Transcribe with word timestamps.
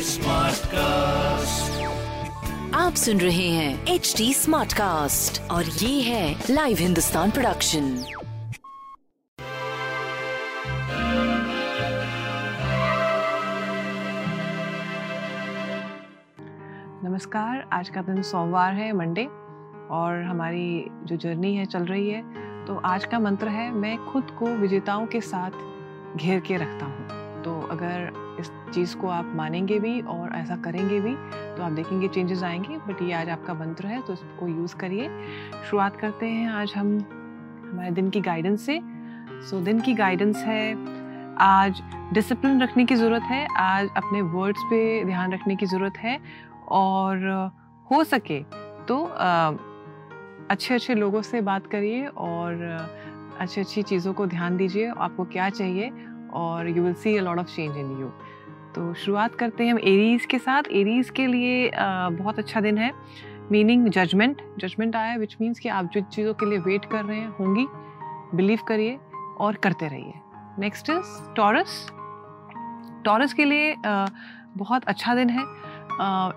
Smartcast. 0.00 0.60
आप 2.74 2.94
सुन 2.94 3.18
रहे 3.20 3.48
हैं 3.48 3.86
एच 3.86 4.14
डी 4.18 4.34
स्मार्ट 4.34 4.72
कास्ट 4.72 5.40
और 5.50 5.64
ये 5.64 6.00
है 6.02 6.44
लाइव 6.50 6.76
हिंदुस्तान 6.80 7.30
प्रोडक्शन 7.30 7.82
नमस्कार, 17.04 17.68
आज 17.72 17.88
का 17.88 18.02
दिन 18.02 18.22
सोमवार 18.22 18.72
है 18.74 18.92
मंडे 18.92 19.24
और 19.90 20.22
हमारी 20.22 20.86
जो 21.04 21.16
जर्नी 21.16 21.54
है, 21.56 21.66
चल 21.66 21.82
रही 21.82 22.10
है। 22.10 22.22
तो 22.66 22.80
आज 22.84 23.04
का 23.04 23.18
मंत्र 23.18 23.48
है, 23.48 23.70
मैं 23.70 23.96
खुद 24.06 24.30
को 24.38 24.46
विजेताओं 24.46 25.06
के 25.06 25.20
साथ 25.20 25.50
घेर 26.16 26.40
के 26.40 26.56
रखता 26.56 26.86
हूँ। 26.86 27.42
तो 27.42 27.60
अगर 27.70 28.28
इस 28.40 28.50
चीज़ 28.74 28.96
को 28.96 29.08
आप 29.08 29.32
मानेंगे 29.36 29.78
भी 29.78 30.00
और 30.00 30.34
ऐसा 30.34 30.56
करेंगे 30.56 31.00
भी 31.00 31.14
तो 31.56 31.62
आप 31.62 31.72
देखेंगे 31.72 32.08
चेंजेस 32.08 32.42
आएँगे 32.42 32.76
बट 32.78 33.02
ये 33.02 33.12
आज 33.12 33.28
आपका 33.28 33.54
मंत्र 33.54 33.86
है 33.86 34.00
तो 34.02 34.12
इसको 34.12 34.48
यूज़ 34.48 34.76
करिए। 34.76 35.08
शुरुआत 35.70 35.96
करते 35.96 36.26
हैं 36.26 36.48
आज 36.50 36.72
हम 36.76 36.96
हमारे 37.70 37.90
दिन 37.90 38.10
की 38.10 38.20
गाइडेंस 38.20 38.66
से। 38.66 38.80
सो 38.80 39.58
so, 39.58 39.64
दिन 39.64 39.80
की 39.80 39.94
गाइडेंस 39.94 40.36
है 40.36 40.72
आज 41.40 41.82
डिसिप्लिन 42.12 42.60
रखने 42.62 42.84
की 42.84 42.94
ज़रूरत 42.94 43.22
है 43.22 43.46
आज 43.56 43.88
अपने 43.96 44.20
वर्ड्स 44.22 44.62
पे 44.70 45.04
ध्यान 45.04 45.32
रखने 45.32 45.56
की 45.56 45.66
ज़रूरत 45.66 45.96
है 45.96 46.18
और 46.68 47.50
हो 47.90 48.02
सके 48.04 48.42
तो 48.88 49.04
आ, 49.04 49.52
अच्छे 50.50 50.74
अच्छे 50.74 50.94
लोगों 50.94 51.22
से 51.22 51.40
बात 51.40 51.66
करिए 51.66 52.06
और 52.06 52.62
अच्छी 53.40 53.60
अच्छी 53.60 53.82
चीज़ों 53.82 54.12
को 54.12 54.26
ध्यान 54.26 54.56
दीजिए 54.56 54.88
आपको 54.98 55.24
क्या 55.24 55.48
चाहिए 55.50 55.92
और 56.32 56.68
you 56.68 56.82
will 56.82 56.94
see 56.94 57.16
a 57.16 57.22
lot 57.22 57.38
of 57.38 57.46
change 57.46 57.76
in 57.76 57.90
you 58.00 58.10
तो 58.74 58.92
शुरुआत 58.94 59.34
करते 59.34 59.64
हैं 59.64 59.72
हम 59.72 59.78
एरीज 59.78 60.24
के 60.26 60.38
साथ। 60.38 60.62
एरीज 60.72 61.10
के 61.10 61.26
लिए 61.26 61.70
बहुत 61.74 62.38
अच्छा 62.38 62.60
दिन 62.60 62.78
है। 62.78 62.92
मीनिंग 63.52 63.88
जजमेंट 63.88 64.42
जजमेंट 64.60 64.96
आया 64.96 65.14
विच 65.16 65.36
मीन्स 65.40 65.58
कि 65.58 65.68
आप 65.68 65.90
जो 65.92 66.00
चीज़ों 66.02 66.34
के 66.34 66.46
लिए 66.46 66.58
वेट 66.60 66.84
कर 66.84 67.04
रहे 67.04 67.18
हैं, 67.18 67.28
होंगी। 67.38 67.66
बिलीव 68.34 68.58
करिए 68.68 68.98
और 69.40 69.56
करते 69.56 69.88
रहिए। 69.88 70.12
नेक्स्ट 70.58 70.90
इज़ 70.90 71.34
टॉरस 71.36 71.86
टॉरस 73.04 73.32
के 73.32 73.44
लिए 73.44 73.74
बहुत 73.84 74.84
अच्छा 74.84 75.14
दिन 75.14 75.30
है। 75.30 75.42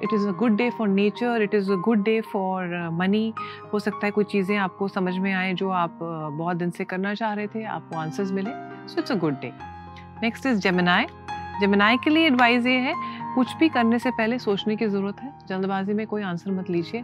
It 0.03 0.13
is 0.13 0.27
a 0.27 0.31
good 0.31 0.55
day 0.57 0.69
for 0.77 0.87
nature 0.87 1.41
it 1.41 1.53
is 1.55 1.71
a 1.71 1.75
good 1.77 2.03
day 2.03 2.19
for 2.23 2.89
money 2.93 3.33
हो 3.73 3.79
सकता 3.79 4.05
है 4.05 4.11
कोई 4.11 4.23
चीज़ें 4.23 4.55
आपको 4.57 4.87
समझ 4.87 5.17
में 5.17 5.31
आए 5.33 5.53
जो 5.53 5.69
आप 5.71 5.99
बहुत 6.01 6.57
दिन 6.57 6.69
से 6.69 6.83
करना 6.83 7.13
चाह 7.13 7.33
रहे 7.33 7.47
थे, 7.47 7.63
आपको 7.65 7.97
आंसर्स 7.97 8.31
मिले। 8.31 8.51
So 8.87 8.99
it's 8.99 9.11
a 9.11 9.15
good 9.15 9.39
day 9.41 9.51
next 10.23 10.45
is 10.45 10.59
Gemini 10.59 11.07
Gemini 11.61 11.97
के 11.97 12.09
लिए 12.09 12.25
एडवाइज़ 12.27 12.67
ये 12.67 12.77
है, 12.79 12.93
कुछ 13.35 13.55
भी 13.57 13.69
करने 13.69 13.99
से 13.99 14.11
पहले 14.11 14.39
सोचने 14.39 14.75
की 14.75 14.87
ज़रूरत 14.87 15.21
है। 15.21 15.33
जल्दबाजी 15.47 15.93
में 15.93 16.05
कोई 16.07 16.21
आंसर 16.21 16.51
मत 16.51 16.69
लीजिए। 16.69 17.03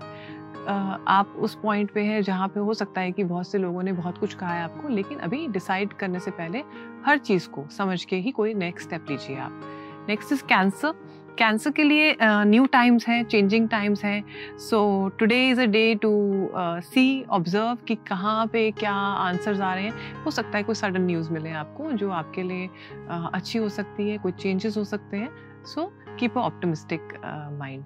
आप 1.08 1.33
उस 1.39 1.55
पॉइंट 1.55 1.92
पे 1.92 2.02
हैं 2.02 2.21
जहाँ 2.21 2.48
पे 2.48 2.59
हो 2.59 2.73
सकता 2.73 3.02
है 3.02 3.11
कि 3.11 3.23
बहुत 3.23 3.48
से 3.48 3.58
लोगों 3.58 3.83
ने 3.83 3.92
बहुत 3.92 4.17
कुछ 4.17 4.33
कहा 4.33 4.54
है 4.54 4.64
आपको, 4.64 4.89
लेकिन 4.89 5.17
अभी 5.17 5.48
डिसाइड 5.48 5.93
करने 5.93 6.20
से 6.20 6.32
पहले 6.32 6.64
हर 7.05 7.17
चीज़ 7.20 7.48
को 7.49 7.65
समझ 7.70 8.04
के 8.05 8.15
ही 8.15 8.32
कोई 8.32 8.54
नेक्स्ट 8.54 8.88
स्टेप 8.88 9.05
लीजिए 9.09 9.38
आप। 9.38 9.61
नेक्स्ट 10.09 10.32
इज़ 10.32 10.43
कैंसर 10.43 10.93
कैंसर 11.39 11.72
के 11.72 11.83
लिए 11.83 12.16
न्यू 12.22 12.66
टाइम्स 12.73 13.08
हैं 13.08 13.23
चेंजिंग 13.26 13.67
टाइम्स 13.70 14.04
हैं। 14.04 14.23
So 14.60 15.10
today 15.20 15.50
is 15.50 15.61
a 15.61 15.66
day 15.67 15.83
to 15.95 16.11
see 16.55 17.23
observe 17.30 17.77
कि 17.88 17.95
कहाँ 18.08 18.45
पे 18.54 18.70
क्या 18.72 18.94
आंसर्स 18.94 19.61
आ 19.61 19.73
रहे 19.73 19.83
हैं। 19.83 20.23
हो 20.23 20.32
सकता 20.32 20.58
है 20.58 20.64
कोई 20.64 20.76
सडन 20.76 21.02
न्यूज़ 21.02 21.32
मिले 21.32 21.52
आपको 21.52 21.92
जो 21.92 22.10
आपके 22.11 22.44
लिए 22.44 22.67
uh, 22.67 23.30
अच्छी 23.33 23.60
हो 23.60 23.70
सकती 23.70 24.10
है 24.10 24.17
कोई 24.17 24.32
चेंजेस 24.32 24.77
हो 24.77 24.83
सकते 24.83 25.17
हैं। 25.17 25.30
So 25.66 25.92
keep 26.20 26.38
a 26.38 26.42
optimistic 26.42 27.14
mind 27.60 27.86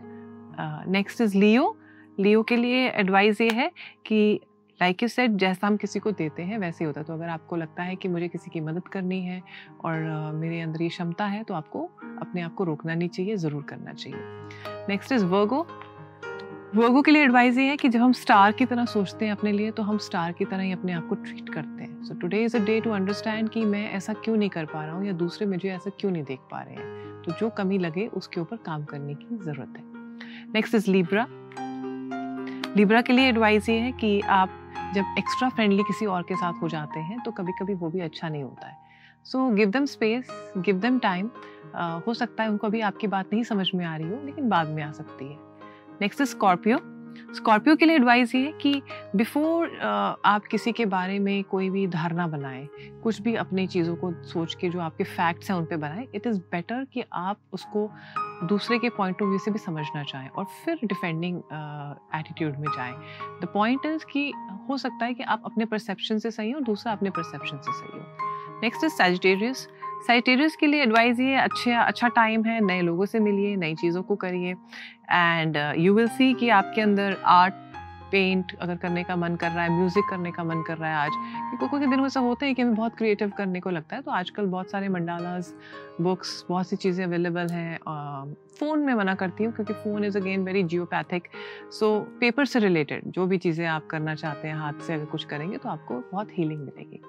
next 0.92 1.22
is 1.22 1.38
Leo 1.38 1.76
Leo 2.20 2.42
के 2.44 2.56
लिए 2.56 2.88
एडवाइस 2.90 3.42
ये 3.42 3.50
है 3.54 3.72
कि 4.06 4.40
लाइक 4.84 5.04
यू 5.04 5.08
सेट 5.10 5.32
जैसा 5.32 5.68
हम 5.68 5.76
किसी 5.78 6.00
को 6.00 6.12
देते 6.12 6.44
हैं 6.44 6.58
वैसे 6.60 6.84
ही 6.84 6.86
होता 6.86 7.00
है। 7.00 7.06
तो 7.06 7.14
अगर 7.14 7.30
आपको 7.30 7.56
लगता 7.56 7.84
है 7.84 7.96
कि 7.96 8.08
मुझे 8.08 8.28
किसी 8.28 8.50
की 8.52 8.62
मदद 8.62 8.88
करनी 8.88 9.22
है 9.24 9.42
और 9.86 9.94
uh, 9.94 10.34
मेरे 10.40 10.60
अंदर 10.62 10.82
ये 10.82 10.90
क्षमता 10.90 11.26
है 11.26 11.44
तो 11.44 11.54
आपको 11.54 11.84
अपने 12.22 12.42
आप 12.42 12.54
को 12.54 12.64
रोकना 12.64 12.96
नहीं 12.96 13.10
चाहिए 13.10 13.36
ज़रूर 13.36 13.64
करना 13.64 13.94
चाहिए। 13.94 14.20
नेक्स्ट 14.90 15.12
इज़ 15.12 15.26
वर्गो 15.26 15.62
वर्गो 16.76 17.02
के 17.02 17.12
लिए 17.12 17.24
एडवाइस 17.24 17.58
ये 17.58 17.68
है 17.70 17.78
कि 17.78 17.90
जब 17.90 18.00
हम 18.00 18.14
स्टार 18.14 18.52
की 18.52 18.66
तरह 18.66 18.86
सोचते 18.86 19.26
हैं 19.26 19.32
अपने 19.32 19.52
लिए 19.52 19.72
तो 19.72 19.84
हम 19.84 19.98
स्टार 20.00 20.32
की 20.32 20.46
तरह 20.46 20.62
ही 20.62 20.72
अपने 20.72 20.94
आप 20.94 21.08
को 21.10 21.16
ट्रीट 21.18 21.50
करते 21.50 21.84
हैं। 21.84 22.04
So 22.04 22.14
today 22.14 22.44
is 22.44 22.58
a 22.58 22.60
day 22.60 22.80
to 22.82 22.92
understand 22.92 23.50
कि 23.50 23.66
मैं 23.66 23.90
ऐसा 23.92 24.14
क्यों 24.14 24.36
नहीं 24.38 24.50
कर 24.50 24.66
पा 24.66 24.84
रहा 24.86 24.96
हूँ 24.96 25.06
या 25.06 25.14
दूसरे 25.14 25.48
मुझे 25.48 25.70
ऐसा 25.70 25.92
क्यों 26.00 26.12
नहीं 26.12 26.24
देख 26.24 26.40
पा 26.52 26.62
रहे 26.62 26.76
हैं। 26.76 27.22
तो 27.22 27.38
जो 27.40 27.50
कमी 27.50 27.78
लगे 27.78 28.08
उसके 28.14 28.42
ऊपर 28.42 28.58
काम 28.66 28.84
करने 28.86 29.14
की 29.14 29.38
ज़रूरत 29.38 29.78
है। 29.78 29.84
नेक्स्ट 30.54 30.76
इज़ 30.76 30.92
लिब्रा 30.92 31.28
लिब्रा 32.78 33.02
के 33.02 33.14
लिए 33.14 33.30
एडवाइस 33.30 33.70
ये 33.70 33.80
है 33.80 33.92
कि 33.92 34.20
आप 34.22 34.60
जब 34.94 35.16
एक्स्ट्रा 35.18 35.50
फ्रेंडली 35.50 35.84
किसी 35.84 36.06
और 36.06 36.22
के 36.22 36.36
साथ 36.36 36.62
हो 36.62 36.70
जाते 36.70 37.00
हैं 37.00 37.20
तो 37.20 37.32
कभी 37.32 37.52
कभी 37.52 37.74
वो 37.74 37.90
भी 37.90 38.00
अच्छा 38.00 38.30
नहीं 38.30 38.44
होता 38.44 38.68
है। 38.68 38.78
So 39.26 39.50
give 39.50 39.70
them 39.70 39.86
space 39.86 40.28
give 40.58 40.80
them 40.80 41.00
time 41.00 41.30
हो 42.08 42.14
सकता 42.14 42.44
है 42.44 42.50
उनको 42.50 42.68
अभी 42.68 42.82
आपकी 42.82 43.08
बात 43.08 43.34
नहीं 43.34 43.44
समझ 43.44 43.70
में 43.76 43.86
आ 43.86 43.96
रही 43.96 44.10
हो, 44.10 44.22
लेकिन 44.26 44.50
बाद 44.50 44.68
में 44.68 44.84
आ 44.84 44.92
सकती 44.92 45.26
है। 45.26 45.38
नेक्स्ट 46.02 46.24
स्कॉर्पियो 46.24 46.78
स्कॉर्पियो 47.36 47.76
के 47.76 47.86
लिए 47.86 47.96
एडवाइस 47.96 48.36
ये 48.36 48.42
है 48.42 48.52
कि 48.52 48.82
बिफोर 49.16 49.80
आप 50.26 50.46
किसी 50.46 50.72
के 50.72 50.86
बारे 50.86 51.20
में 51.20 51.44
कोई 51.44 51.70
भी 51.70 51.88
धारणा 51.88 52.28
बनाएँ 52.28 52.68
कुछ 53.04 53.22
भी 53.22 53.36
अपनी 53.36 53.68
चीज़ों 53.68 53.96
को 53.96 54.12
सोच 54.24 54.56
के 54.56 54.70
जो 54.70 54.80
आपके 54.80 55.04
फैक्ट्स 55.04 55.50
हैं 55.52 55.58
उन 55.58 55.66
पर 55.66 55.78
बनाएँ 55.78 56.08
इट 56.16 56.28
इज़ 56.28 56.40
बेटर 56.52 56.86
कि 56.94 57.04
आप 57.14 57.40
उसको 57.54 57.90
दूसरे 58.44 58.80
के 58.80 58.90
पॉइंट 58.90 59.22
ऑफ़ 59.22 59.30
व्यू 59.30 59.38
से 59.38 59.52
भी 59.52 59.60
समझना 59.60 60.04
चाहें 60.04 60.30
और 60.30 60.46
फिर 60.66 60.80
डिफेंडिंग 60.84 61.38
एटीट्यूड 62.16 62.54
uh, 62.54 62.60
में 62.60 62.68
जाएँ। 62.78 62.94
द 63.42 63.48
पॉइंट 63.54 63.86
इज़ 63.86 64.06
कि 64.06 64.32
हो 64.70 64.78
सकता 64.78 65.06
है 65.06 65.14
कि 65.14 65.24
आप 65.24 65.42
अपने 65.46 65.66
परसेप्शन 65.66 66.18
से 66.18 66.32
सही 66.32 66.52
हो 66.52 66.60
दूसरा 66.60 66.92
अपने 66.94 67.10
परसेप्शन 67.10 67.58
से 67.58 67.72
सही 67.72 68.00
हो। 68.00 68.60
नेक्स्ट 68.64 68.84
इज़ 68.84 68.94
सेजिटेरियस 68.94 69.68
साइटेरियस 70.04 70.56
के 70.56 70.68
लिए 70.68 70.82
एडवाइज़ 70.84 71.22
ये 71.22 71.36
अच्छे 71.38 71.72
अच्छा 71.74 72.08
टाइम 72.10 72.44
है, 72.46 72.60
नए 72.62 72.82
लोगों 72.82 73.06
से 73.06 73.20
मिलिए, 73.20 73.56
नई 73.58 73.76
चीज़ों 73.76 74.04
को 74.04 74.16
करिए। 74.18 74.56
एंड 75.12 75.58
यू 75.78 75.94
विल 75.94 76.08
सी 76.10 76.34
कि 76.34 76.50
आपके 76.52 76.82
अंदर 76.82 77.18
आर्ट 77.26 77.54
पेंट 78.12 78.52
अगर 78.62 78.76
करने 78.78 79.04
का 79.04 79.16
मन 79.16 79.36
कर 79.36 79.52
रहा 79.52 79.64
है 79.64 79.70
म्यूज़िक 79.72 80.04
करने 80.10 80.32
का 80.32 80.44
मन 80.44 80.62
कर 80.64 80.78
रहा 80.78 80.90
है 80.90 80.96
आज 80.96 81.12
क्योंकि 81.12 81.68
कोई 81.68 81.88
दिन 81.88 82.06
ऐसा 82.06 82.20
होते 82.20 82.46
हैं 82.46 82.56
कि 82.56 82.62
हमें 82.62 82.76
बहुत 82.76 82.96
क्रिएटिव 82.98 83.32
करने 83.38 83.60
को 83.60 83.70
लगता 83.70 83.96
है 83.96 84.02
तो 84.02 84.12
आजकल 84.12 84.46
बहुत 84.48 84.72
सारे 84.72 84.90
मंडालाज 84.90 85.54
बुक्स 86.02 86.46
बहुत 86.50 86.70
सी 86.70 86.76
चीज़ें 86.76 87.04
अवेलेबल 87.06 87.48
हैं 87.48 87.78
फ़ोन 88.60 88.80
में 88.80 88.94
मना 88.94 89.16
करती 89.16 89.44
हूँ, 89.44 89.54
क्योंकि 89.54 89.74
phone 89.74 90.06
is 90.06 90.18
again 90.18 90.44
very 90.46 90.64
geopathic 90.66 91.28
so 91.72 92.00
paper 92.20 92.46
से 92.46 92.60
रिलेटेड 92.60 93.08
जो 93.08 93.26
भी 93.28 93.38
चीज़ें 93.38 93.66
आप 93.68 93.88
करना 93.92 94.16
चाहते 94.16 94.48
हैं, 94.48 94.56
हाथ 94.56 94.86
से 94.88 94.94
अगर 94.94 95.06
कुछ 95.06 95.26
करेंगे 95.26 95.58
तो 95.58 95.70
आपको 95.70 96.04
बहुत 96.12 96.38
हीलिंग 96.38 96.60
मिलेगी। 96.60 97.02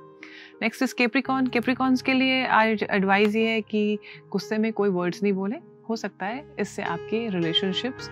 नेक्स्ट 0.62 0.82
इज़ 0.82 0.94
केप्रिकॉन 0.94 1.46
केप्रिकॉन्स 1.46 2.02
के 2.02 2.12
लिए 2.12 2.44
आज 2.46 2.82
एडवाइस 2.90 3.34
ये 3.36 3.48
है 3.48 3.60
कि 3.60 3.98
गुस्से 4.32 4.58
में 4.58 4.72
कोई 4.72 4.88
वर्ड्स 4.88 5.22
नहीं 5.22 5.32
बोले। 5.32 5.56
हो 5.90 5.96
सकता 5.96 6.26
है 6.26 6.44
इससे 6.60 6.82
आपके 6.82 7.28
रिलेशनशिप्स 7.28 8.08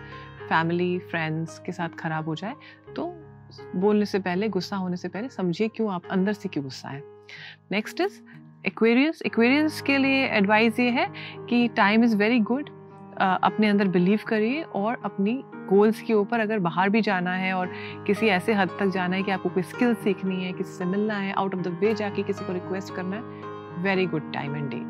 फैमिली 0.48 0.98
फ्रेंड्स 0.98 1.58
के 1.58 1.72
साथ 1.72 1.88
ख़राब 1.88 2.28
हो 2.28 2.34
जाए। 2.34 2.54
तो 2.96 3.06
बोलने 3.76 4.04
से 4.04 4.18
पहले, 4.18 4.48
गुस्सा 4.48 4.76
होने 4.76 4.96
से 4.96 5.08
पहले 5.08 5.28
समझिए 5.28 5.68
क्यों 5.68 5.92
आप 5.92 6.06
अंदर 6.10 6.32
से 6.32 6.48
क्यों 6.48 6.64
गुस्सा 6.64 6.88
है। 6.88 7.02
नेक्स्ट 7.72 8.00
इज़ 8.00 8.20
एक्वेरियस 8.66 9.22
एक्वेरियस 9.26 9.80
के 9.80 9.98
लिए 9.98 10.26
एडवाइस 10.28 10.78
ये 10.80 10.90
है 10.90 11.06
कि 11.48 11.66
टाइम 11.68 12.04
इज़ 12.04 12.16
वेरी 12.16 12.38
गुड 12.40 12.70
अपने 13.22 13.68
अंदर 13.68 13.88
बिलीव 13.88 14.20
करिए 14.28 14.62
और 14.74 15.00
अपनी 15.04 15.32
गोल्स 15.68 16.00
के 16.02 16.14
ऊपर 16.14 16.40
अगर 16.40 16.58
बाहर 16.58 16.88
भी 16.90 17.00
जाना 17.00 17.34
है 17.34 17.52
और 17.54 17.72
किसी 18.06 18.26
ऐसे 18.28 18.52
हद 18.52 18.70
तक 18.80 18.86
जाना 18.86 19.16
है 19.16 19.22
कि 19.22 19.30
आपको 19.30 19.48
कोई 19.48 19.62
स्किल 19.62 19.94
सीखनी 19.94 20.44
है, 20.44 20.52
किसी 20.52 20.72
से 20.72 20.84
मिलना 20.84 21.14
है 21.14 21.32
आउट 21.32 21.54
ऑफ़ 21.54 21.62
द 21.62 21.76
वे 21.80 21.94
जाके 21.94 22.22
किसी 22.22 22.44
को 22.44 22.52
रिक्वेस्ट 22.52 22.94
करना 22.94 23.16
है 23.16 23.82
very 23.82 24.06
good 24.06 24.32
time 24.32 24.56
and 24.56 24.70
day 24.70 24.80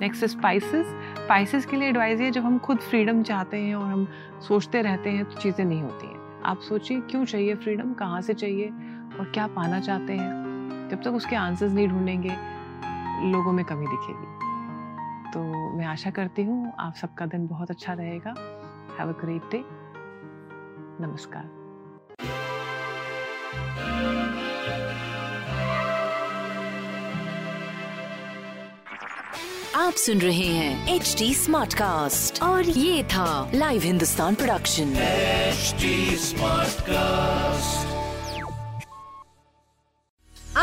next 0.00 0.24
Pisces 0.24 0.86
Pisces 1.18 1.66
के 1.66 1.76
लिए 1.76 1.88
एडवाइज़ 1.88 2.22
ये 2.22 2.30
जब 2.30 2.44
हम 2.44 2.58
खुद 2.58 2.78
फ्रीडम 2.80 3.22
चाहते 3.22 3.56
हैं 3.56 3.74
और 3.74 3.86
हम 3.86 4.06
सोचते 4.48 4.82
रहते 4.82 5.10
हैं 5.10 5.24
तो 5.24 5.40
चीज़ें 5.40 5.64
नहीं 5.64 5.82
होती 5.82 6.06
हैं। 6.06 6.42
आप 6.44 6.60
सोचिए, 6.60 7.00
क्यों 7.00 7.24
चाहिए 7.24 7.54
फ्रीडम 7.54 7.92
कहाँ 7.92 8.20
से 8.20 8.34
चाहिए? 8.34 8.66
और 9.20 9.30
क्या 9.34 9.46
पाना 9.46 9.80
चाहते 9.80 10.12
हैं? 10.12 10.88
जब 10.90 11.02
तक 11.02 11.14
उसके 11.14 11.36
आंसर्स 11.36 11.72
नहीं 11.72 11.88
ढूंढेंगे, 11.88 12.36
लोगों 13.32 13.52
में 13.52 13.64
कमी 13.64 13.86
दिखेगी। 13.86 14.37
तो 15.34 15.40
मैं 15.76 15.86
आशा 15.86 16.10
करती 16.10 16.42
हूँ 16.42 16.72
आप 16.80 16.94
सबका 16.94 17.26
दिन 17.26 17.46
बहुत 17.46 17.70
अच्छा 17.70 17.92
रहेगा। 17.92 18.34
हैव 19.00 19.08
अ 19.08 19.16
ग्रेट 19.20 19.42
डे 19.50 19.64
नमस्कार। 21.06 21.56
आप 29.76 29.92
सुन 29.92 30.18
रहे 30.18 30.46
हैं 30.46 30.94
एच 30.94 31.14
डी 31.18 31.34
स्मार्ट 31.34 31.74
कास्ट 31.74 32.42
और 32.42 32.62
ये 32.62 33.04
था 33.04 33.50
live 33.54 33.82
Hindustan 33.82 34.34
production 34.34 34.96
H 34.96 35.74
smart 36.20 36.68
Smartcast. 36.68 37.57